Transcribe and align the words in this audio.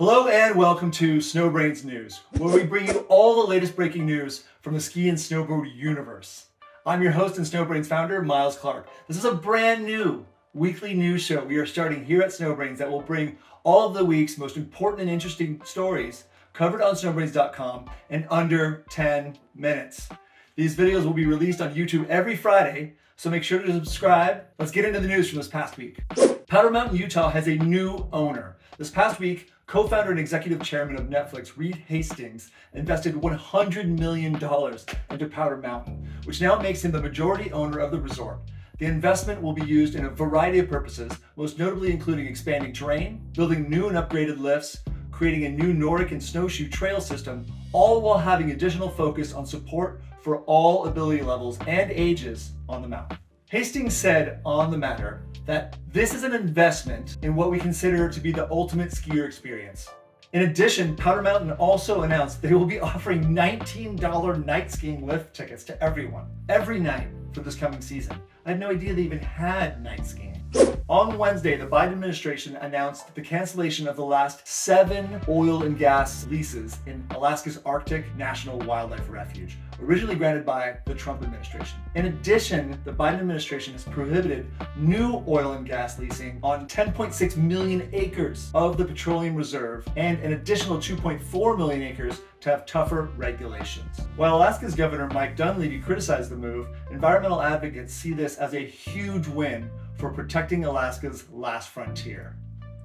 Hello 0.00 0.28
and 0.28 0.56
welcome 0.56 0.90
to 0.92 1.18
Snowbrains 1.18 1.84
News, 1.84 2.20
where 2.38 2.54
we 2.54 2.64
bring 2.64 2.86
you 2.86 3.00
all 3.10 3.42
the 3.42 3.50
latest 3.50 3.76
breaking 3.76 4.06
news 4.06 4.44
from 4.62 4.72
the 4.72 4.80
ski 4.80 5.10
and 5.10 5.18
snowboard 5.18 5.76
universe. 5.76 6.46
I'm 6.86 7.02
your 7.02 7.12
host 7.12 7.36
and 7.36 7.46
Snowbrains 7.46 7.84
founder, 7.84 8.22
Miles 8.22 8.56
Clark. 8.56 8.88
This 9.08 9.18
is 9.18 9.26
a 9.26 9.34
brand 9.34 9.84
new 9.84 10.24
weekly 10.54 10.94
news 10.94 11.20
show 11.20 11.44
we 11.44 11.58
are 11.58 11.66
starting 11.66 12.02
here 12.02 12.22
at 12.22 12.30
Snowbrains 12.30 12.78
that 12.78 12.90
will 12.90 13.02
bring 13.02 13.36
all 13.62 13.88
of 13.88 13.92
the 13.92 14.02
week's 14.02 14.38
most 14.38 14.56
important 14.56 15.02
and 15.02 15.10
interesting 15.10 15.60
stories 15.66 16.24
covered 16.54 16.80
on 16.80 16.94
snowbrains.com 16.94 17.90
in 18.08 18.26
under 18.30 18.86
10 18.88 19.36
minutes. 19.54 20.08
These 20.56 20.78
videos 20.78 21.04
will 21.04 21.12
be 21.12 21.26
released 21.26 21.60
on 21.60 21.74
YouTube 21.74 22.08
every 22.08 22.36
Friday, 22.36 22.94
so 23.16 23.28
make 23.28 23.44
sure 23.44 23.60
to 23.60 23.70
subscribe. 23.70 24.44
Let's 24.58 24.72
get 24.72 24.86
into 24.86 25.00
the 25.00 25.08
news 25.08 25.28
from 25.28 25.36
this 25.36 25.48
past 25.48 25.76
week. 25.76 26.00
Powder 26.46 26.70
Mountain, 26.70 26.96
Utah 26.96 27.28
has 27.28 27.48
a 27.48 27.56
new 27.56 28.08
owner. 28.14 28.56
This 28.78 28.90
past 28.90 29.20
week, 29.20 29.52
co-founder 29.70 30.10
and 30.10 30.18
executive 30.18 30.60
chairman 30.64 30.96
of 30.96 31.04
Netflix, 31.04 31.56
Reed 31.56 31.76
Hastings, 31.86 32.50
invested 32.74 33.14
$100 33.14 34.00
million 34.00 34.34
into 34.34 35.26
Powder 35.28 35.58
Mountain, 35.58 36.08
which 36.24 36.40
now 36.40 36.58
makes 36.58 36.84
him 36.84 36.90
the 36.90 37.00
majority 37.00 37.52
owner 37.52 37.78
of 37.78 37.92
the 37.92 38.00
resort. 38.00 38.40
The 38.80 38.86
investment 38.86 39.40
will 39.40 39.52
be 39.52 39.64
used 39.64 39.94
in 39.94 40.06
a 40.06 40.10
variety 40.10 40.58
of 40.58 40.68
purposes, 40.68 41.12
most 41.36 41.56
notably 41.56 41.92
including 41.92 42.26
expanding 42.26 42.72
terrain, 42.72 43.24
building 43.32 43.70
new 43.70 43.86
and 43.86 43.96
upgraded 43.96 44.40
lifts, 44.40 44.80
creating 45.12 45.44
a 45.44 45.50
new 45.50 45.72
Nordic 45.72 46.10
and 46.10 46.20
snowshoe 46.20 46.68
trail 46.68 47.00
system, 47.00 47.46
all 47.72 48.00
while 48.00 48.18
having 48.18 48.50
additional 48.50 48.88
focus 48.88 49.32
on 49.32 49.46
support 49.46 50.02
for 50.20 50.40
all 50.46 50.86
ability 50.86 51.22
levels 51.22 51.60
and 51.68 51.92
ages 51.92 52.54
on 52.68 52.82
the 52.82 52.88
mountain. 52.88 53.19
Hastings 53.50 53.96
said 53.96 54.40
on 54.44 54.70
the 54.70 54.78
matter 54.78 55.22
that 55.44 55.76
this 55.92 56.14
is 56.14 56.22
an 56.22 56.34
investment 56.34 57.16
in 57.22 57.34
what 57.34 57.50
we 57.50 57.58
consider 57.58 58.08
to 58.08 58.20
be 58.20 58.30
the 58.30 58.48
ultimate 58.48 58.92
skier 58.92 59.26
experience. 59.26 59.88
In 60.32 60.42
addition, 60.42 60.94
Powder 60.94 61.20
Mountain 61.20 61.50
also 61.54 62.02
announced 62.02 62.40
they 62.40 62.54
will 62.54 62.64
be 62.64 62.78
offering 62.78 63.24
$19 63.24 64.46
night 64.46 64.70
skiing 64.70 65.04
lift 65.04 65.34
tickets 65.34 65.64
to 65.64 65.82
everyone, 65.82 66.26
every 66.48 66.78
night 66.78 67.08
for 67.32 67.40
this 67.40 67.56
coming 67.56 67.80
season. 67.80 68.16
I 68.46 68.50
had 68.50 68.60
no 68.60 68.70
idea 68.70 68.94
they 68.94 69.02
even 69.02 69.18
had 69.18 69.82
night 69.82 70.06
skiing. 70.06 70.40
On 70.88 71.18
Wednesday, 71.18 71.56
the 71.56 71.66
Biden 71.66 71.92
administration 71.92 72.56
announced 72.56 73.14
the 73.14 73.20
cancellation 73.20 73.86
of 73.86 73.94
the 73.94 74.04
last 74.04 74.46
seven 74.46 75.20
oil 75.28 75.62
and 75.62 75.78
gas 75.78 76.26
leases 76.26 76.78
in 76.86 77.06
Alaska's 77.10 77.60
Arctic 77.64 78.12
National 78.16 78.58
Wildlife 78.60 79.08
Refuge, 79.08 79.56
originally 79.80 80.16
granted 80.16 80.44
by 80.44 80.78
the 80.86 80.94
Trump 80.94 81.22
administration. 81.22 81.78
In 81.96 82.06
addition, 82.06 82.80
the 82.84 82.92
Biden 82.92 83.18
administration 83.18 83.72
has 83.72 83.82
prohibited 83.82 84.48
new 84.76 85.24
oil 85.26 85.54
and 85.54 85.66
gas 85.66 85.98
leasing 85.98 86.38
on 86.40 86.68
10.6 86.68 87.36
million 87.36 87.88
acres 87.92 88.48
of 88.54 88.76
the 88.76 88.84
petroleum 88.84 89.34
reserve 89.34 89.88
and 89.96 90.20
an 90.20 90.34
additional 90.34 90.78
2.4 90.78 91.58
million 91.58 91.82
acres 91.82 92.20
to 92.42 92.48
have 92.48 92.64
tougher 92.64 93.10
regulations. 93.16 94.02
While 94.14 94.36
Alaska's 94.36 94.76
Governor 94.76 95.08
Mike 95.08 95.34
Dunleavy 95.34 95.80
criticized 95.80 96.30
the 96.30 96.36
move, 96.36 96.68
environmental 96.92 97.42
advocates 97.42 97.92
see 97.92 98.12
this 98.12 98.36
as 98.36 98.54
a 98.54 98.60
huge 98.60 99.26
win 99.26 99.68
for 99.98 100.12
protecting 100.12 100.64
Alaska's 100.66 101.28
last 101.32 101.70
frontier. 101.70 102.36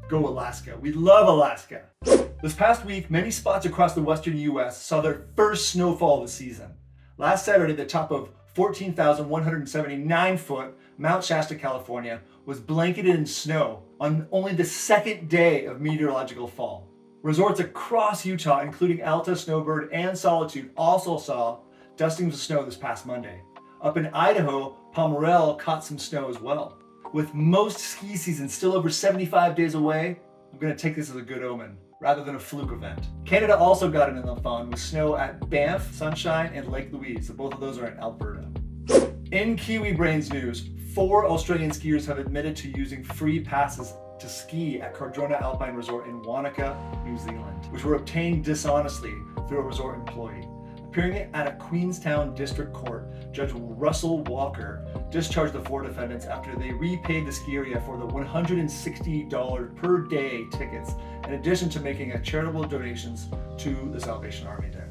Go 0.09 0.27
Alaska. 0.27 0.79
We 0.81 0.93
love 0.93 1.27
Alaska. 1.27 1.83
This 2.41 2.55
past 2.55 2.83
week, 2.83 3.11
many 3.11 3.29
spots 3.29 3.67
across 3.67 3.93
the 3.93 4.01
western 4.01 4.35
US 4.37 4.81
saw 4.81 4.99
their 4.99 5.27
first 5.35 5.69
snowfall 5.69 6.21
of 6.23 6.27
the 6.27 6.31
season. 6.31 6.71
Last 7.19 7.45
Saturday, 7.45 7.73
the 7.73 7.85
top 7.85 8.11
of 8.11 8.29
14,179 8.55 10.37
foot 10.37 10.77
Mount 10.97 11.25
Shasta, 11.25 11.55
California 11.55 12.21
was 12.45 12.61
blanketed 12.61 13.15
in 13.15 13.25
snow 13.25 13.83
on 13.99 14.27
only 14.31 14.53
the 14.53 14.63
second 14.63 15.27
day 15.27 15.65
of 15.65 15.81
meteorological 15.81 16.47
fall. 16.47 16.87
Resorts 17.21 17.59
across 17.59 18.25
Utah, 18.25 18.61
including 18.61 19.03
Alta, 19.03 19.35
Snowbird, 19.35 19.91
and 19.91 20.17
Solitude, 20.17 20.71
also 20.77 21.17
saw 21.17 21.59
dustings 21.97 22.33
of 22.35 22.39
snow 22.39 22.63
this 22.63 22.77
past 22.77 23.05
Monday. 23.05 23.41
Up 23.81 23.97
in 23.97 24.07
Idaho, 24.07 24.77
Pomerelle 24.95 25.59
caught 25.59 25.83
some 25.83 25.99
snow 25.99 26.29
as 26.29 26.39
well. 26.39 26.77
With 27.11 27.33
most 27.33 27.79
ski 27.79 28.15
season 28.15 28.47
still 28.47 28.73
over 28.73 28.89
75 28.89 29.53
days 29.55 29.73
away, 29.73 30.17
I'm 30.53 30.59
to 30.59 30.81
take 30.81 30.95
this 30.95 31.09
as 31.09 31.17
a 31.17 31.21
good 31.21 31.43
omen 31.43 31.77
rather 31.99 32.23
than 32.23 32.35
a 32.35 32.39
fluke 32.39 32.71
event. 32.71 33.07
Canada 33.25 33.57
also 33.57 33.89
got 33.89 34.09
it 34.09 34.15
in 34.15 34.25
the 34.25 34.35
fun 34.37 34.69
with 34.69 34.79
snow 34.79 35.15
at 35.15 35.49
Banff, 35.49 35.93
Sunshine, 35.93 36.51
and 36.53 36.71
Lake 36.71 36.91
Louise. 36.91 37.27
So 37.27 37.33
both 37.33 37.53
of 37.53 37.59
those 37.59 37.77
are 37.77 37.87
in 37.87 37.97
Alberta. 37.99 38.47
In 39.31 39.55
Kiwi 39.55 39.93
Brains 39.93 40.31
news, 40.31 40.69
four 40.93 41.25
Australian 41.25 41.71
skiers 41.71 42.05
have 42.05 42.19
admitted 42.19 42.55
to 42.57 42.69
using 42.77 43.03
free 43.03 43.39
passes 43.39 43.93
to 44.19 44.29
ski 44.29 44.79
at 44.79 44.93
Cardrona 44.93 45.35
Alpine 45.35 45.75
Resort 45.75 46.07
in 46.07 46.21
Wanaka, 46.21 46.77
New 47.05 47.17
Zealand, 47.17 47.65
which 47.71 47.83
were 47.83 47.95
obtained 47.95 48.45
dishonestly 48.45 49.13
through 49.47 49.59
a 49.59 49.63
resort 49.63 49.95
employee. 49.95 50.47
Appearing 50.95 51.27
at 51.33 51.45
a 51.45 51.51
Queenstown 51.57 52.33
District 52.35 52.71
Court, 52.71 53.03
Judge 53.33 53.51
Russell 53.53 54.23
Walker 54.23 54.81
discharged 55.11 55.51
the 55.51 55.59
four 55.59 55.81
defendants 55.81 56.25
after 56.25 56.55
they 56.55 56.71
repaid 56.71 57.27
the 57.27 57.33
ski 57.33 57.57
area 57.57 57.81
for 57.81 57.97
the 57.97 58.07
$160 58.07 59.75
per 59.75 59.97
day 60.03 60.45
tickets, 60.53 60.93
in 61.27 61.33
addition 61.33 61.67
to 61.67 61.81
making 61.81 62.13
a 62.13 62.21
charitable 62.21 62.63
donations 62.63 63.27
to 63.57 63.75
the 63.91 63.99
Salvation 63.99 64.47
Army 64.47 64.69
there. 64.69 64.87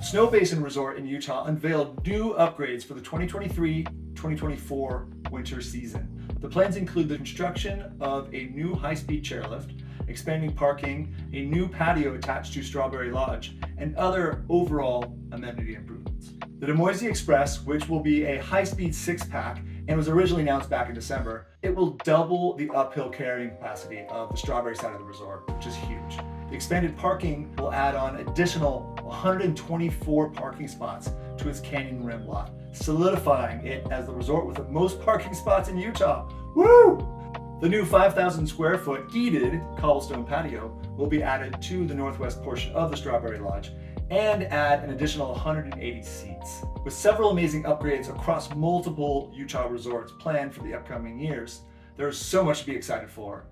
Snowbasin 0.00 0.64
Resort 0.64 0.96
in 0.96 1.04
Utah 1.04 1.44
unveiled 1.44 2.02
new 2.06 2.32
upgrades 2.38 2.82
for 2.82 2.94
the 2.94 3.02
2023-2024 3.02 5.30
winter 5.30 5.60
season. 5.60 6.08
The 6.40 6.48
plans 6.48 6.76
include 6.76 7.10
the 7.10 7.16
construction 7.16 7.94
of 8.00 8.32
a 8.32 8.46
new 8.46 8.74
high-speed 8.74 9.22
chairlift, 9.22 9.82
expanding 10.08 10.54
parking, 10.54 11.14
a 11.34 11.44
new 11.44 11.68
patio 11.68 12.14
attached 12.14 12.54
to 12.54 12.62
Strawberry 12.62 13.10
Lodge, 13.10 13.58
and 13.80 13.96
other 13.96 14.44
overall 14.48 15.16
amenity 15.32 15.74
improvements. 15.74 16.30
The 16.60 16.66
DeMoisy 16.66 17.08
Express, 17.08 17.64
which 17.64 17.88
will 17.88 18.00
be 18.00 18.24
a 18.24 18.42
high-speed 18.42 18.94
six-pack 18.94 19.62
and 19.88 19.96
was 19.96 20.08
originally 20.08 20.42
announced 20.42 20.68
back 20.68 20.88
in 20.88 20.94
December, 20.94 21.46
it 21.62 21.74
will 21.74 21.92
double 22.04 22.54
the 22.56 22.70
uphill 22.70 23.08
carrying 23.08 23.50
capacity 23.50 24.04
of 24.10 24.30
the 24.30 24.36
Strawberry 24.36 24.76
side 24.76 24.92
of 24.92 24.98
the 24.98 25.04
resort, 25.04 25.50
which 25.56 25.66
is 25.66 25.74
huge. 25.74 26.18
The 26.48 26.54
expanded 26.54 26.96
parking 26.96 27.54
will 27.56 27.72
add 27.72 27.94
on 27.94 28.16
additional 28.16 28.94
124 29.02 30.30
parking 30.30 30.68
spots 30.68 31.10
to 31.38 31.48
its 31.48 31.60
Canyon 31.60 32.04
Rim 32.04 32.26
lot, 32.26 32.52
solidifying 32.72 33.66
it 33.66 33.86
as 33.90 34.06
the 34.06 34.12
resort 34.12 34.46
with 34.46 34.56
the 34.56 34.64
most 34.64 35.00
parking 35.00 35.32
spots 35.32 35.70
in 35.70 35.78
Utah. 35.78 36.28
Woo! 36.54 37.19
The 37.60 37.68
new 37.68 37.84
5,000 37.84 38.46
square 38.46 38.78
foot 38.78 39.10
heated 39.10 39.60
cobblestone 39.76 40.24
patio 40.24 40.68
will 40.96 41.06
be 41.06 41.22
added 41.22 41.60
to 41.60 41.86
the 41.86 41.94
northwest 41.94 42.42
portion 42.42 42.72
of 42.72 42.90
the 42.90 42.96
Strawberry 42.96 43.38
Lodge 43.38 43.72
and 44.08 44.44
add 44.44 44.82
an 44.82 44.88
additional 44.88 45.32
180 45.32 46.02
seats. 46.02 46.62
With 46.82 46.94
several 46.94 47.28
amazing 47.28 47.64
upgrades 47.64 48.08
across 48.08 48.54
multiple 48.54 49.30
Utah 49.34 49.66
resorts 49.66 50.10
planned 50.18 50.54
for 50.54 50.62
the 50.62 50.72
upcoming 50.72 51.20
years, 51.20 51.60
there's 51.98 52.16
so 52.16 52.42
much 52.42 52.60
to 52.60 52.66
be 52.66 52.74
excited 52.74 53.10
for. 53.10 53.44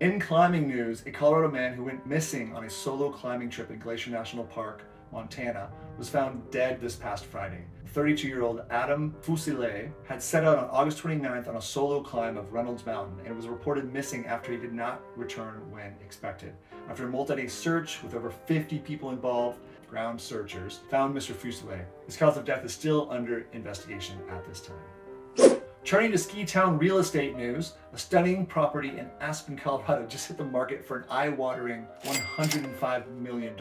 In 0.00 0.20
climbing 0.20 0.68
news, 0.68 1.02
a 1.06 1.10
Colorado 1.10 1.50
man 1.50 1.72
who 1.72 1.84
went 1.84 2.06
missing 2.06 2.54
on 2.54 2.64
a 2.64 2.70
solo 2.70 3.10
climbing 3.10 3.48
trip 3.48 3.70
in 3.70 3.78
Glacier 3.78 4.10
National 4.10 4.44
Park, 4.44 4.82
Montana, 5.12 5.70
was 5.98 6.08
found 6.08 6.50
dead 6.50 6.80
this 6.80 6.96
past 6.96 7.24
Friday. 7.24 7.64
32-year-old 7.94 8.62
Adam 8.70 9.14
Fusile 9.20 9.90
had 10.06 10.22
set 10.22 10.44
out 10.44 10.58
on 10.58 10.70
August 10.70 11.02
29th 11.02 11.48
on 11.48 11.56
a 11.56 11.62
solo 11.62 12.00
climb 12.00 12.36
of 12.36 12.52
Reynolds 12.52 12.86
Mountain 12.86 13.18
and 13.26 13.34
was 13.34 13.48
reported 13.48 13.92
missing 13.92 14.26
after 14.26 14.52
he 14.52 14.58
did 14.58 14.72
not 14.72 15.00
return 15.16 15.68
when 15.70 15.94
expected. 16.00 16.52
After 16.88 17.06
a 17.06 17.08
multi-day 17.08 17.48
search 17.48 18.02
with 18.02 18.14
over 18.14 18.30
50 18.30 18.78
people 18.78 19.10
involved, 19.10 19.58
ground 19.88 20.20
searchers 20.20 20.80
found 20.88 21.16
Mr. 21.16 21.34
Fusile. 21.34 21.84
His 22.06 22.16
cause 22.16 22.36
of 22.36 22.44
death 22.44 22.64
is 22.64 22.72
still 22.72 23.08
under 23.10 23.46
investigation 23.52 24.16
at 24.30 24.44
this 24.44 24.60
time. 24.62 25.60
Turning 25.82 26.12
to 26.12 26.18
Ski 26.18 26.44
Town 26.44 26.78
real 26.78 26.98
estate 26.98 27.36
news, 27.36 27.72
a 27.92 27.98
stunning 27.98 28.46
property 28.46 28.90
in 28.90 29.10
Aspen, 29.20 29.56
Colorado 29.56 30.06
just 30.08 30.28
hit 30.28 30.36
the 30.36 30.44
market 30.44 30.84
for 30.84 30.98
an 30.98 31.04
eye-watering 31.10 31.86
$105 32.04 33.08
million. 33.18 33.56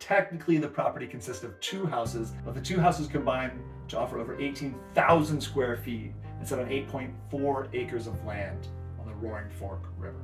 Technically, 0.00 0.56
the 0.56 0.66
property 0.66 1.06
consists 1.06 1.44
of 1.44 1.60
two 1.60 1.86
houses, 1.86 2.32
but 2.44 2.54
the 2.54 2.60
two 2.60 2.80
houses 2.80 3.06
combine 3.06 3.62
to 3.88 3.98
offer 3.98 4.18
over 4.18 4.40
18,000 4.40 5.40
square 5.40 5.76
feet 5.76 6.12
and 6.24 6.40
instead 6.40 6.58
of 6.58 6.68
8.4 6.68 7.68
acres 7.74 8.06
of 8.06 8.24
land 8.24 8.66
on 8.98 9.06
the 9.06 9.14
Roaring 9.14 9.50
Fork 9.50 9.84
River. 9.98 10.18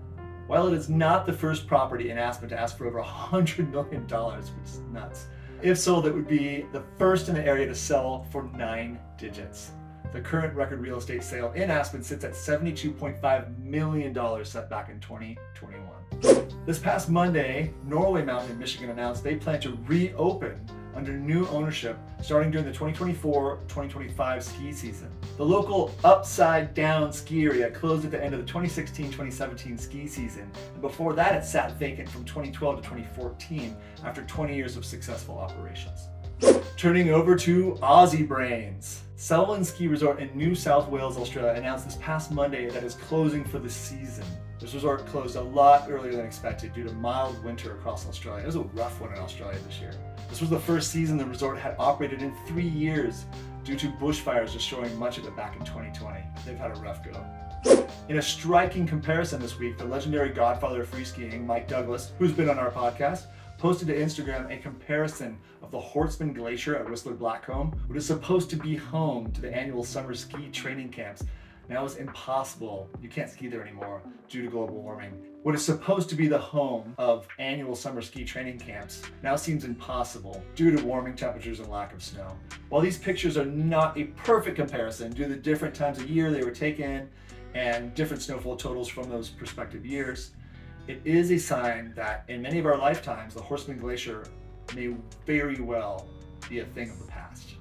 While 0.47 0.67
it 0.69 0.75
is 0.75 0.89
not 0.89 1.27
the 1.27 1.33
first 1.33 1.67
property 1.67 2.11
in 2.11 2.19
Aspen 2.19 2.49
to 2.49 2.59
ask 2.59 2.79
for 2.79 2.87
over 2.87 3.03
$100 3.03 3.71
million, 3.71 4.05
which 4.05 4.65
is 4.65 4.81
nuts, 4.93 5.27
if 5.63 5.79
sold, 5.79 6.07
it 6.07 6.15
would 6.15 6.29
be 6.29 6.67
the 6.73 6.83
first 6.99 7.29
in 7.29 7.35
the 7.35 7.45
area 7.45 7.67
to 7.67 7.75
sell 7.75 8.27
for 8.31 8.45
nine 8.57 8.99
digits. 9.19 9.73
The 10.17 10.23
current 10.23 10.55
record 10.55 10.81
real 10.81 10.97
estate 10.97 11.23
sale 11.23 11.53
in 11.53 11.71
Aspen 11.71 12.03
sits 12.03 12.25
at 12.25 12.33
$72.5 12.33 13.59
million 13.59 14.45
set 14.47 14.71
back 14.71 14.89
in 14.89 14.99
2021. 14.99 15.85
This 16.65 16.79
past 16.79 17.11
Monday, 17.11 17.75
Norway 17.85 18.25
Mountain 18.25 18.53
in 18.53 18.59
Michigan 18.59 18.89
announced 18.89 19.23
they 19.23 19.37
plan 19.37 19.61
to 19.61 19.77
reopen 19.87 20.59
under 20.95 21.13
new 21.13 21.47
ownership 21.49 21.99
starting 22.23 22.51
during 22.51 22.67
the 22.67 22.73
2024-2025 22.73 24.43
ski 24.43 24.73
season. 24.73 25.11
The 25.37 25.45
local 25.45 25.95
Upside 26.03 26.73
Down 26.73 27.13
ski 27.13 27.45
area 27.45 27.71
closed 27.71 28.07
at 28.07 28.11
the 28.11 28.25
end 28.25 28.33
of 28.33 28.45
the 28.45 28.51
2016-2017 28.51 29.79
ski 29.79 30.07
season, 30.07 30.51
and 30.73 30.81
before 30.81 31.13
that 31.13 31.35
it 31.35 31.45
sat 31.45 31.79
vacant 31.79 32.09
from 32.09 32.25
2012 32.25 32.77
to 32.77 32.83
2014 32.83 33.77
after 34.03 34.23
20 34.23 34.57
years 34.57 34.79
of 34.79 34.87
successful 34.87 35.37
operations. 35.37 36.09
Turning 36.77 37.11
over 37.11 37.37
to 37.37 37.79
Aussie 37.83 38.27
Brains. 38.27 39.03
Selwyn 39.17 39.65
Ski 39.65 39.89
Resort 39.89 40.21
in 40.21 40.37
New 40.37 40.55
South 40.55 40.89
Wales, 40.89 41.17
Australia 41.17 41.53
announced 41.53 41.87
this 41.87 41.97
past 41.97 42.31
Monday 42.31 42.69
that 42.69 42.85
it's 42.85 42.95
closing 42.95 43.45
for 43.45 43.59
the 43.59 43.71
season. 43.71 44.25
This 44.61 44.75
resort 44.75 45.07
closed 45.07 45.37
a 45.37 45.41
lot 45.41 45.87
earlier 45.91 46.13
than 46.13 46.27
expected 46.27 46.75
due 46.75 46.85
to 46.85 46.93
mild 46.93 47.43
winter 47.43 47.73
across 47.73 48.07
Australia. 48.07 48.43
It 48.43 48.47
was 48.47 48.57
a 48.57 48.61
rough 48.61 49.01
one 49.01 49.13
in 49.13 49.19
Australia 49.19 49.59
this 49.67 49.81
year. 49.81 49.95
This 50.29 50.41
was 50.41 50.51
the 50.51 50.61
first 50.61 50.91
season 50.91 51.17
the 51.17 51.25
resort 51.25 51.59
had 51.59 51.77
operated 51.79 52.21
in 52.21 52.35
three 52.47 52.69
years 52.69 53.25
due 53.65 53.77
to 53.77 53.87
bushfires 53.93 54.53
destroying 54.53 54.97
much 54.99 55.17
of 55.17 55.25
it 55.25 55.35
back 55.35 55.57
in 55.57 55.65
2020. 55.65 56.21
They've 56.45 56.59
had 56.59 56.77
a 56.77 56.81
rough 56.81 57.03
go. 57.03 57.25
In 58.09 58.19
a 58.19 58.23
striking 58.23 58.87
comparison 58.87 59.41
this 59.41 59.59
week, 59.59 59.79
the 59.79 59.85
legendary 59.85 60.29
godfather 60.29 60.83
of 60.83 60.89
free 60.89 61.05
skiing, 61.05 61.47
Mike 61.47 61.69
Douglas, 61.69 62.13
who's 62.19 62.33
been 62.33 62.51
on 62.51 62.59
our 62.59 62.71
podcast, 62.71 63.25
posted 63.59 63.89
to 63.89 63.97
Instagram 63.97 64.53
a 64.53 64.59
comparison 64.59 65.39
of 65.63 65.71
the 65.71 65.79
Horstman 65.81 66.35
Glacier 66.35 66.77
at 66.77 66.89
Whistler 66.89 67.15
Blackcomb, 67.15 67.75
which 67.89 67.99
is 67.99 68.07
supposed 68.07 68.51
to 68.51 68.57
be 68.57 68.77
home 68.77 69.31
to 69.33 69.41
the 69.41 69.55
annual 69.55 69.85
summer 69.85 70.15
ski 70.15 70.49
training 70.51 70.91
camps. 70.91 71.25
Now 71.69 71.85
it's 71.85 71.97
impossible. 71.97 72.89
You 73.01 73.09
can't 73.09 73.29
ski 73.29 73.49
there 73.49 73.63
anymore 73.63 74.03
due 74.29 74.43
to 74.43 74.49
global 74.49 74.77
warming. 74.83 75.13
What 75.43 75.55
is 75.55 75.65
supposed 75.65 76.09
to 76.11 76.15
be 76.15 76.29
the 76.29 76.39
home 76.39 76.95
of 76.99 77.27
annual 77.39 77.75
summer 77.75 78.03
ski 78.03 78.25
training 78.25 78.59
camps 78.59 79.03
now 79.23 79.37
seems 79.37 79.65
impossible 79.65 80.43
due 80.55 80.77
to 80.77 80.85
warming 80.85 81.17
temperatures 81.17 81.61
and 81.61 81.69
lack 81.69 81.93
of 81.93 82.03
snow. 82.03 82.37
While 82.69 82.83
these 82.83 82.99
pictures 82.99 83.37
are 83.37 83.45
not 83.45 83.99
a 83.99 84.05
perfect 84.05 84.57
comparison 84.57 85.13
due 85.13 85.25
to 85.25 85.31
the 85.31 85.37
different 85.37 85.75
times 85.75 85.99
of 85.99 86.09
year 86.09 86.31
they 86.31 86.45
were 86.45 86.51
taken 86.51 87.09
and 87.55 87.95
different 87.95 88.23
snowfall 88.23 88.57
totals 88.57 88.89
from 88.89 89.09
those 89.09 89.29
prospective 89.29 89.87
years, 89.87 90.33
it 90.89 91.01
is 91.05 91.31
a 91.33 91.39
sign 91.39 91.93
that 91.97 92.25
in 92.29 92.43
many 92.43 92.59
of 92.59 92.67
our 92.67 92.79
lifetimes, 92.79 93.35
the 93.35 93.41
Horstman 93.41 93.81
Glacier 93.81 94.25
may 94.75 94.95
very 95.27 95.61
well 95.61 96.07
be 96.49 96.61
a 96.61 96.65
thing 96.65 96.91
of 96.91 96.99
the 97.01 97.07
past. 97.07 97.55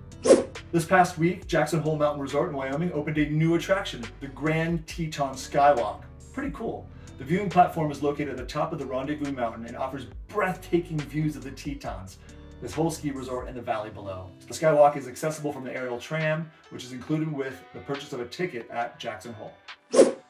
This 0.71 0.85
past 0.85 1.17
week, 1.17 1.47
Jackson 1.47 1.79
Hole 1.79 1.97
Mountain 1.97 2.21
Resort 2.21 2.49
in 2.49 2.55
Wyoming 2.55 2.91
opened 2.91 3.17
a 3.17 3.29
new 3.29 3.55
attraction, 3.55 4.03
the 4.19 4.27
Grand 4.27 4.85
Teton 4.87 5.33
Skywalk. 5.33 6.03
Pretty 6.33 6.51
cool. 6.51 6.87
The 7.17 7.23
viewing 7.23 7.49
platform 7.49 7.91
is 7.91 8.03
located 8.03 8.29
at 8.29 8.37
the 8.37 8.45
top 8.45 8.73
of 8.73 8.79
the 8.79 8.85
Rendezvous 8.85 9.31
Mountain 9.31 9.65
and 9.65 9.77
offers 9.77 10.05
breathtaking 10.27 10.99
views 10.99 11.35
of 11.35 11.43
the 11.43 11.51
Tetons, 11.51 12.17
this 12.61 12.73
whole 12.73 12.91
ski 12.91 13.11
resort 13.11 13.47
and 13.47 13.55
the 13.55 13.61
valley 13.61 13.89
below. 13.89 14.29
The 14.47 14.53
Skywalk 14.53 14.97
is 14.97 15.07
accessible 15.07 15.53
from 15.53 15.63
the 15.63 15.73
aerial 15.73 15.99
tram, 15.99 16.51
which 16.69 16.83
is 16.83 16.91
included 16.91 17.31
with 17.31 17.59
the 17.73 17.79
purchase 17.79 18.11
of 18.13 18.19
a 18.19 18.25
ticket 18.25 18.69
at 18.69 18.99
Jackson 18.99 19.33
Hole. 19.33 19.53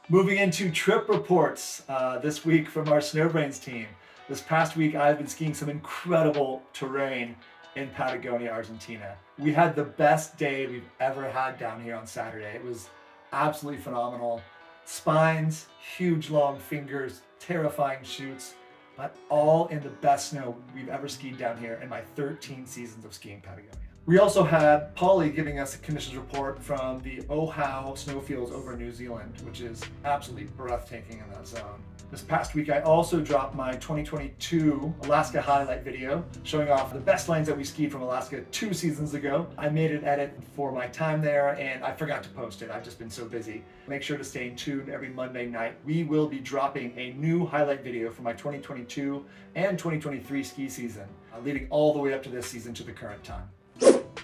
Moving 0.07 0.37
into 0.37 0.69
trip 0.69 1.09
reports 1.09 1.81
uh, 1.89 2.19
this 2.19 2.45
week 2.45 2.69
from 2.69 2.89
our 2.89 2.99
Snowbrains 2.99 3.59
team. 3.59 3.87
This 4.29 4.39
past 4.39 4.77
week, 4.77 4.93
I've 4.93 5.17
been 5.17 5.25
skiing 5.25 5.55
some 5.55 5.67
incredible 5.67 6.61
terrain 6.73 7.35
in 7.75 7.89
Patagonia, 7.89 8.51
Argentina. 8.51 9.15
We 9.39 9.51
had 9.51 9.75
the 9.75 9.83
best 9.83 10.37
day 10.37 10.67
we've 10.67 10.87
ever 10.99 11.27
had 11.27 11.57
down 11.57 11.81
here 11.81 11.95
on 11.95 12.05
Saturday. 12.05 12.53
It 12.55 12.63
was 12.63 12.89
absolutely 13.33 13.81
phenomenal. 13.81 14.43
Spines, 14.85 15.65
huge 15.97 16.29
long 16.29 16.59
fingers, 16.59 17.21
terrifying 17.39 18.03
chutes, 18.03 18.53
but 18.95 19.17
all 19.29 19.65
in 19.69 19.81
the 19.81 19.89
best 19.89 20.29
snow 20.29 20.55
we've 20.75 20.89
ever 20.89 21.07
skied 21.07 21.39
down 21.39 21.57
here 21.57 21.79
in 21.81 21.89
my 21.89 22.01
13 22.15 22.67
seasons 22.67 23.05
of 23.05 23.13
skiing 23.15 23.41
Patagonia. 23.41 23.71
We 24.07 24.19
also 24.19 24.43
had 24.43 24.93
Polly 24.93 25.31
giving 25.31 25.59
us 25.59 25.73
a 25.73 25.79
conditions 25.79 26.15
report 26.15 26.61
from 26.61 27.01
the 27.01 27.23
Ohau 27.23 27.97
snowfields 27.97 28.51
over 28.51 28.77
New 28.77 28.91
Zealand, 28.91 29.33
which 29.43 29.61
is 29.61 29.81
absolutely 30.03 30.45
breathtaking 30.55 31.17
in 31.17 31.29
that 31.31 31.47
zone. 31.47 31.81
This 32.11 32.21
past 32.21 32.53
week, 32.53 32.69
I 32.69 32.81
also 32.81 33.19
dropped 33.19 33.55
my 33.55 33.71
2022 33.71 34.93
Alaska 35.05 35.41
highlight 35.41 35.83
video 35.83 36.23
showing 36.43 36.69
off 36.69 36.93
the 36.93 36.99
best 36.99 37.29
lines 37.29 37.47
that 37.47 37.57
we 37.57 37.63
skied 37.63 37.91
from 37.91 38.03
Alaska 38.03 38.41
two 38.51 38.75
seasons 38.75 39.15
ago. 39.15 39.47
I 39.57 39.69
made 39.69 39.91
an 39.91 40.05
edit 40.05 40.37
for 40.55 40.71
my 40.71 40.85
time 40.85 41.19
there 41.19 41.55
and 41.59 41.83
I 41.83 41.91
forgot 41.91 42.21
to 42.23 42.29
post 42.29 42.61
it. 42.61 42.69
I've 42.69 42.83
just 42.83 42.99
been 42.99 43.09
so 43.09 43.25
busy. 43.25 43.63
Make 43.87 44.03
sure 44.03 44.19
to 44.19 44.23
stay 44.23 44.51
tuned 44.51 44.87
every 44.87 45.09
Monday 45.09 45.47
night. 45.47 45.77
We 45.83 46.03
will 46.03 46.27
be 46.27 46.37
dropping 46.37 46.95
a 46.95 47.13
new 47.13 47.43
highlight 47.43 47.83
video 47.83 48.11
for 48.11 48.21
my 48.21 48.33
2022 48.33 49.25
and 49.55 49.79
2023 49.79 50.43
ski 50.43 50.69
season, 50.69 51.07
uh, 51.33 51.39
leading 51.39 51.65
all 51.71 51.91
the 51.91 51.99
way 51.99 52.13
up 52.13 52.21
to 52.21 52.29
this 52.29 52.45
season 52.45 52.71
to 52.75 52.83
the 52.83 52.91
current 52.91 53.23
time. 53.23 53.49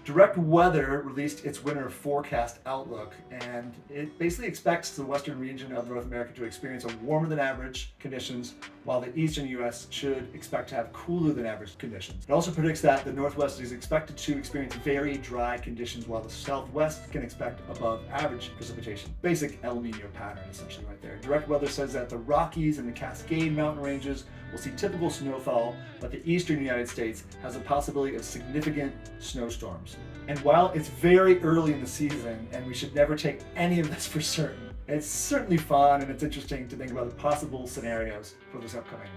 Direct 0.03 0.35
Weather 0.35 1.03
released 1.05 1.45
its 1.45 1.63
winter 1.63 1.87
forecast 1.87 2.57
outlook, 2.65 3.13
and 3.29 3.71
it 3.87 4.17
basically 4.17 4.47
expects 4.47 4.95
the 4.95 5.05
western 5.05 5.37
region 5.37 5.75
of 5.75 5.87
North 5.87 6.05
America 6.05 6.33
to 6.33 6.43
experience 6.43 6.85
a 6.85 6.97
warmer 7.03 7.27
than 7.27 7.37
average 7.37 7.93
conditions, 7.99 8.55
while 8.83 8.99
the 8.99 9.15
eastern 9.15 9.47
U.S. 9.49 9.85
should 9.91 10.27
expect 10.33 10.69
to 10.69 10.75
have 10.75 10.91
cooler 10.91 11.33
than 11.33 11.45
average 11.45 11.77
conditions. 11.77 12.25
It 12.27 12.31
also 12.31 12.49
predicts 12.49 12.81
that 12.81 13.05
the 13.05 13.13
Northwest 13.13 13.61
is 13.61 13.73
expected 13.73 14.17
to 14.17 14.39
experience 14.39 14.73
very 14.73 15.17
dry 15.17 15.59
conditions, 15.59 16.07
while 16.07 16.21
the 16.21 16.31
Southwest 16.31 17.11
can 17.11 17.21
expect 17.21 17.61
above 17.69 18.01
average 18.11 18.49
precipitation. 18.55 19.13
Basic 19.21 19.59
El 19.63 19.81
Nino 19.81 20.07
pattern, 20.15 20.43
essentially, 20.49 20.87
right 20.87 21.01
there. 21.03 21.17
Direct 21.17 21.47
Weather 21.47 21.69
says 21.69 21.93
that 21.93 22.09
the 22.09 22.17
Rockies 22.17 22.79
and 22.79 22.87
the 22.87 22.91
Cascade 22.91 23.55
mountain 23.55 23.83
ranges 23.83 24.23
will 24.51 24.57
see 24.57 24.71
typical 24.75 25.11
snowfall, 25.11 25.75
but 25.99 26.11
the 26.11 26.27
eastern 26.29 26.59
United 26.59 26.89
States 26.89 27.23
has 27.43 27.55
a 27.55 27.59
possibility 27.59 28.15
of 28.15 28.25
significant 28.25 28.93
snowstorms. 29.19 29.90
And 30.27 30.39
while 30.39 30.71
it's 30.75 30.87
very 30.87 31.41
early 31.41 31.73
in 31.73 31.81
the 31.81 31.87
season 31.87 32.47
and 32.51 32.65
we 32.65 32.73
should 32.73 32.95
never 32.95 33.15
take 33.15 33.41
any 33.55 33.79
of 33.79 33.89
this 33.89 34.07
for 34.13 34.21
certain, 34.21 34.69
it's 34.87 35.07
certainly 35.07 35.57
fun 35.57 36.01
and 36.01 36.11
it's 36.11 36.23
interesting 36.23 36.67
to 36.67 36.75
think 36.75 36.91
about 36.91 37.09
the 37.09 37.15
possible 37.15 37.67
scenarios 37.67 38.35
for 38.51 38.59
this 38.59 38.75
upcoming 38.75 39.07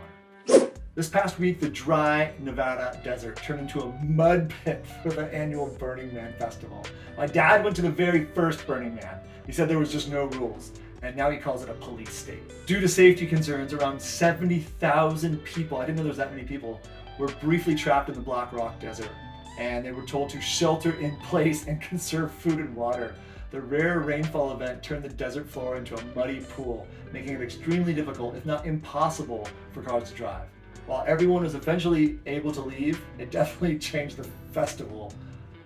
winter. 0.48 0.70
This 0.94 1.08
past 1.08 1.40
week, 1.40 1.58
the 1.58 1.68
dry 1.68 2.32
Nevada 2.38 3.00
desert 3.02 3.36
turned 3.36 3.60
into 3.60 3.80
a 3.80 3.92
mud 4.04 4.54
pit 4.64 4.86
for 5.02 5.10
the 5.10 5.32
annual 5.34 5.66
Burning 5.78 6.14
Man 6.14 6.32
festival. 6.38 6.86
My 7.16 7.26
dad 7.26 7.64
went 7.64 7.74
to 7.76 7.82
the 7.82 7.90
very 7.90 8.26
first 8.26 8.64
Burning 8.64 8.94
Man. 8.94 9.18
He 9.44 9.50
said 9.50 9.68
there 9.68 9.80
was 9.80 9.90
just 9.90 10.08
no 10.08 10.26
rules, 10.26 10.70
and 11.02 11.16
now 11.16 11.30
he 11.30 11.36
calls 11.38 11.64
it 11.64 11.68
a 11.68 11.74
police 11.74 12.14
state. 12.14 12.66
Due 12.66 12.80
to 12.80 12.88
safety 12.88 13.26
concerns, 13.26 13.72
around 13.72 14.00
70,000 14.00 15.42
people, 15.42 15.78
I 15.78 15.86
didn't 15.86 15.96
know 15.96 16.04
there 16.04 16.10
was 16.10 16.18
that 16.18 16.30
many 16.30 16.44
people, 16.44 16.80
were 17.18 17.28
briefly 17.40 17.74
trapped 17.74 18.08
in 18.08 18.14
the 18.14 18.20
Black 18.20 18.52
Rock 18.52 18.78
Desert 18.78 19.10
and 19.58 19.84
they 19.84 19.92
were 19.92 20.02
told 20.02 20.30
to 20.30 20.40
shelter 20.40 20.92
in 21.00 21.16
place 21.18 21.66
and 21.66 21.80
conserve 21.80 22.30
food 22.32 22.58
and 22.58 22.74
water. 22.74 23.14
The 23.50 23.60
rare 23.60 24.00
rainfall 24.00 24.52
event 24.52 24.82
turned 24.82 25.04
the 25.04 25.08
desert 25.08 25.48
floor 25.48 25.76
into 25.76 25.96
a 25.96 26.04
muddy 26.16 26.40
pool, 26.40 26.86
making 27.12 27.34
it 27.34 27.40
extremely 27.40 27.94
difficult, 27.94 28.34
if 28.34 28.44
not 28.44 28.66
impossible, 28.66 29.46
for 29.72 29.82
cars 29.82 30.10
to 30.10 30.16
drive. 30.16 30.48
While 30.86 31.04
everyone 31.06 31.44
was 31.44 31.54
eventually 31.54 32.18
able 32.26 32.52
to 32.52 32.60
leave, 32.60 33.00
it 33.18 33.30
definitely 33.30 33.78
changed 33.90 34.16
the 34.16 34.28
festival 34.52 35.12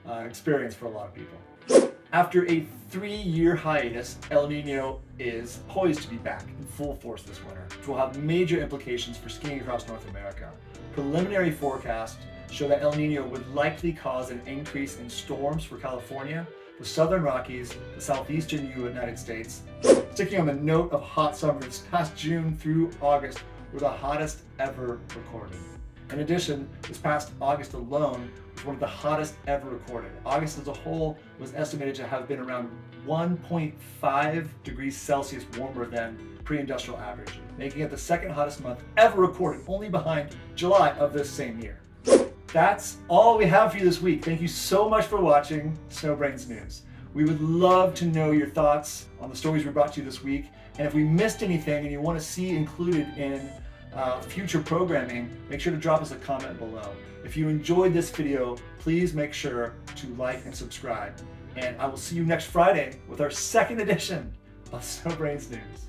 uh, 0.09 0.25
experience 0.27 0.75
for 0.75 0.87
a 0.87 0.91
lot 0.91 1.07
of 1.07 1.15
people. 1.15 1.93
After 2.13 2.49
a 2.51 2.67
three-year 2.89 3.55
hiatus, 3.55 4.17
El 4.31 4.49
Nino 4.49 5.01
is 5.19 5.61
poised 5.69 6.03
to 6.03 6.09
be 6.09 6.17
back 6.17 6.45
in 6.59 6.65
full 6.65 6.95
force 6.95 7.23
this 7.23 7.45
winter, 7.45 7.67
which 7.77 7.87
will 7.87 7.99
have 7.99 8.17
major 8.17 8.63
implications 8.63 9.19
for 9.19 9.29
skiing 9.29 9.61
across 9.61 9.87
North 9.87 10.09
America. 10.09 10.51
Preliminary 10.95 11.51
forecast 11.51 12.19
show 12.51 12.69
that 12.69 12.83
El 12.83 12.93
Nino 12.93 13.27
would 13.27 13.47
likely 13.55 13.93
cause 13.93 14.31
an 14.31 14.41
increase 14.47 14.99
in 14.99 15.09
storms 15.09 15.65
for 15.65 15.77
California, 15.77 16.47
the 16.79 16.85
southern 16.85 17.23
Rockies, 17.23 17.75
the 17.95 18.01
southeastern 18.01 18.71
United 18.71 19.19
States. 19.19 19.63
Sticking 20.15 20.41
on 20.41 20.47
the 20.47 20.55
note 20.55 20.93
of 20.93 21.03
hot 21.03 21.37
summers, 21.37 21.85
past 21.91 22.17
June 22.17 22.57
through 22.57 22.91
August 23.01 23.43
were 23.73 23.81
the 23.81 23.89
hottest 23.89 24.43
ever 24.59 25.01
recorded. 25.15 25.59
In 26.11 26.21
addition, 26.21 26.69
this 26.83 26.99
past 26.99 27.33
August 27.41 27.75
alone 27.75 28.31
was 28.55 28.65
one 28.65 28.75
of 28.75 28.81
the 28.81 28.87
hottest 28.87 29.35
ever 29.47 29.69
recorded. 29.69 30.11
August 30.25 30.59
as 30.59 30.69
a 30.69 30.73
whole 30.73 31.19
was 31.39 31.53
estimated 31.55 31.95
to 31.97 32.07
have 32.07 32.27
been 32.27 32.41
around 32.41 32.71
1.5 33.07 34.49
degrees 34.65 34.97
Celsius 34.97 35.45
warmer 35.59 35.87
than 35.87 36.19
pre-industrial 36.45 36.99
average, 36.99 37.41
making 37.59 37.83
it 37.83 37.91
the 37.91 37.99
second 37.99 38.31
hottest 38.31 38.63
month 38.63 38.83
ever 38.97 39.21
recorded, 39.21 39.63
only 39.69 39.89
behind 39.89 40.35
July 40.55 40.91
of 40.93 41.13
this 41.13 41.29
same 41.29 41.61
year 41.61 41.79
that's 42.53 42.97
all 43.09 43.37
we 43.37 43.45
have 43.47 43.73
for 43.73 43.79
you 43.79 43.85
this 43.85 44.01
week. 44.01 44.25
Thank 44.25 44.41
you 44.41 44.49
so 44.49 44.89
much 44.89 45.05
for 45.05 45.21
watching 45.21 45.79
Snowbrains 45.91 46.49
News. 46.49 46.83
We 47.13 47.25
would 47.25 47.41
love 47.43 47.95
to 47.97 48.07
know 48.07 48.31
your 48.31 48.49
thoughts 48.49 49.07
on 49.21 49.29
the 49.29 49.37
stories 49.37 49.65
we 49.65 49.71
brought 49.71 49.93
to 49.95 50.01
you 50.01 50.07
this 50.07 50.23
week. 50.23 50.47
And 50.79 50.87
if 50.87 50.95
we 50.95 51.05
missed 51.05 51.43
anything 51.43 51.85
and 51.85 51.93
you 51.93 52.01
want 52.01 52.19
to 52.19 52.25
see 52.25 52.51
included 52.51 53.07
in 53.19 53.51
uh, 53.95 54.21
future 54.23 54.61
programming, 54.61 55.31
make 55.51 55.61
sure 55.61 55.73
to 55.73 55.79
drop 55.79 56.01
us 56.01 56.13
a 56.13 56.17
comment 56.17 56.59
below. 56.59 56.91
If 57.25 57.37
you 57.37 57.49
enjoyed 57.49 57.93
this 57.93 58.11
video, 58.11 58.57
please 58.79 59.13
make 59.13 59.35
sure 59.35 59.75
to 59.97 60.07
like 60.15 60.45
and 60.45 60.55
subscribe. 60.55 61.15
And 61.57 61.79
I 61.79 61.87
will 61.87 61.97
see 61.97 62.17
you 62.17 62.25
next 62.25 62.47
Friday 62.47 62.99
with 63.09 63.21
our 63.21 63.31
second 63.31 63.81
edition 63.83 64.33
of 64.73 64.81
Snowbrains 64.81 65.51
News. 65.51 65.88